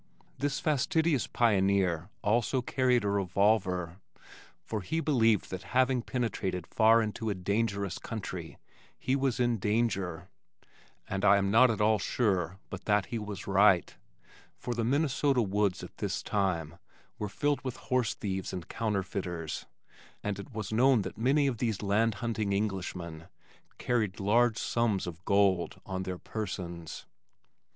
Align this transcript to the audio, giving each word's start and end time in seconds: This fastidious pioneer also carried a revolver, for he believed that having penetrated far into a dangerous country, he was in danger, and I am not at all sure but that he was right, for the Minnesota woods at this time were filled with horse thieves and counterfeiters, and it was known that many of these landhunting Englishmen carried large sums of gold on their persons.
This 0.39 0.59
fastidious 0.59 1.27
pioneer 1.27 2.09
also 2.23 2.63
carried 2.63 3.03
a 3.03 3.07
revolver, 3.07 3.97
for 4.65 4.81
he 4.81 4.99
believed 4.99 5.51
that 5.51 5.61
having 5.77 6.01
penetrated 6.01 6.65
far 6.65 7.03
into 7.03 7.29
a 7.29 7.35
dangerous 7.35 7.99
country, 7.99 8.57
he 8.97 9.15
was 9.15 9.39
in 9.39 9.59
danger, 9.59 10.27
and 11.07 11.23
I 11.23 11.37
am 11.37 11.51
not 11.51 11.69
at 11.69 11.81
all 11.81 11.99
sure 11.99 12.57
but 12.71 12.85
that 12.85 13.05
he 13.13 13.19
was 13.19 13.45
right, 13.45 13.95
for 14.57 14.73
the 14.73 14.83
Minnesota 14.83 15.43
woods 15.43 15.83
at 15.83 15.97
this 15.97 16.23
time 16.23 16.79
were 17.19 17.29
filled 17.29 17.63
with 17.63 17.75
horse 17.77 18.15
thieves 18.15 18.51
and 18.51 18.67
counterfeiters, 18.67 19.67
and 20.23 20.39
it 20.39 20.51
was 20.51 20.73
known 20.73 21.03
that 21.03 21.15
many 21.15 21.45
of 21.45 21.59
these 21.59 21.83
landhunting 21.83 22.55
Englishmen 22.55 23.27
carried 23.77 24.19
large 24.19 24.57
sums 24.57 25.05
of 25.05 25.23
gold 25.25 25.79
on 25.85 26.01
their 26.01 26.17
persons. 26.17 27.05